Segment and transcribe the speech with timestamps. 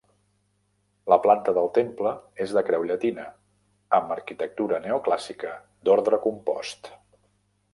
[1.11, 2.13] La planta del temple
[2.45, 3.25] és de creu llatina,
[3.99, 5.53] amb arquitectura neoclàssica
[5.89, 6.91] d'orde compost.